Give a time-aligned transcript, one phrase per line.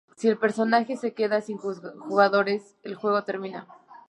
[0.17, 3.67] Sí el personaje se queda sin jugadores, el juego termina.